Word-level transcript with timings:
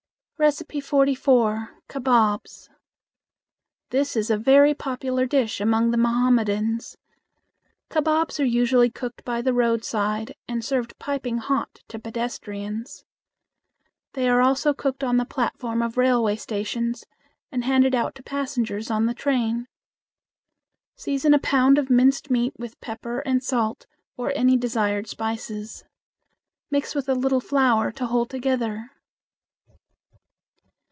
44. 0.43 1.83
Kabobs. 1.87 2.67
This 3.91 4.15
is 4.15 4.31
a 4.31 4.37
very 4.37 4.73
popular 4.73 5.27
dish 5.27 5.61
among 5.61 5.91
the 5.91 5.97
Mohammedans. 5.99 6.97
Kabobs 7.91 8.39
are 8.39 8.43
usually 8.43 8.89
cooked 8.89 9.23
by 9.23 9.43
the 9.43 9.53
roadside 9.53 10.33
and 10.47 10.65
served 10.65 10.97
piping 10.97 11.37
hot 11.37 11.81
to 11.89 11.99
pedestrians. 11.99 13.05
They 14.13 14.27
are 14.27 14.41
also 14.41 14.73
cooked 14.73 15.03
on 15.03 15.17
the 15.17 15.25
platform 15.25 15.83
of 15.83 15.95
railway 15.95 16.37
stations 16.37 17.05
and 17.51 17.63
handed 17.63 17.93
out 17.93 18.15
to 18.15 18.23
passengers 18.23 18.89
on 18.89 19.05
the 19.05 19.13
train. 19.13 19.67
Season 20.95 21.35
a 21.35 21.39
pound 21.39 21.77
of 21.77 21.91
minced 21.91 22.31
meat 22.31 22.53
with 22.57 22.81
pepper 22.81 23.19
and 23.19 23.43
salt 23.43 23.85
or 24.17 24.31
any 24.35 24.57
desired 24.57 25.05
spices. 25.05 25.83
Mix 26.71 26.95
with 26.95 27.07
a 27.07 27.13
little 27.13 27.41
flour 27.41 27.91
to 27.91 28.07
hold 28.07 28.31
together. 28.31 28.89